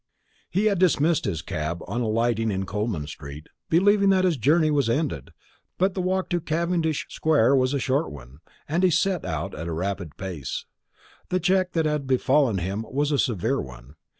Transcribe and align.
He 0.49 0.65
had 0.65 0.79
dismissed 0.79 1.25
his 1.25 1.43
cab 1.43 1.83
on 1.87 2.01
alighting 2.01 2.49
in 2.49 2.65
Coleman 2.65 3.05
street, 3.05 3.45
believing 3.69 4.09
that 4.09 4.25
his 4.25 4.35
journey 4.35 4.71
was 4.71 4.89
ended; 4.89 5.29
but 5.77 5.93
the 5.93 6.01
walk 6.01 6.27
to 6.29 6.41
Cavendish 6.41 7.05
square 7.09 7.55
was 7.55 7.71
a 7.75 7.79
short 7.79 8.11
one, 8.11 8.39
and 8.67 8.81
he 8.81 8.89
set 8.89 9.23
out 9.23 9.53
at 9.53 9.67
a 9.67 9.71
rapid 9.73 10.17
pace. 10.17 10.65
The 11.29 11.39
check 11.39 11.73
that 11.73 11.85
had 11.85 12.07
befallen 12.07 12.57
him 12.57 12.83
was 12.89 13.11
a 13.11 13.19
severe 13.19 13.61
one. 13.61 13.93